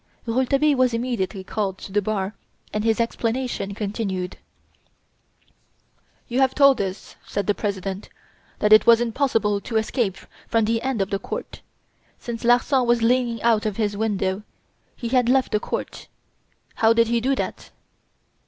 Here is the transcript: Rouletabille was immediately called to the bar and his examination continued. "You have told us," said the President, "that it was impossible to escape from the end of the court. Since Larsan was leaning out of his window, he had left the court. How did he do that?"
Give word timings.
Rouletabille 0.25 0.75
was 0.75 0.95
immediately 0.95 1.43
called 1.43 1.77
to 1.77 1.91
the 1.91 2.01
bar 2.01 2.33
and 2.73 2.83
his 2.83 2.99
examination 2.99 3.75
continued. 3.75 4.37
"You 6.27 6.39
have 6.39 6.55
told 6.55 6.81
us," 6.81 7.17
said 7.23 7.45
the 7.45 7.53
President, 7.53 8.09
"that 8.57 8.73
it 8.73 8.87
was 8.87 8.99
impossible 8.99 9.61
to 9.61 9.77
escape 9.77 10.17
from 10.47 10.65
the 10.65 10.81
end 10.81 11.03
of 11.03 11.11
the 11.11 11.19
court. 11.19 11.61
Since 12.17 12.43
Larsan 12.43 12.87
was 12.87 13.03
leaning 13.03 13.43
out 13.43 13.67
of 13.67 13.77
his 13.77 13.95
window, 13.95 14.41
he 14.95 15.09
had 15.09 15.29
left 15.29 15.51
the 15.51 15.59
court. 15.59 16.07
How 16.77 16.93
did 16.93 17.05
he 17.09 17.21
do 17.21 17.35
that?" 17.35 17.69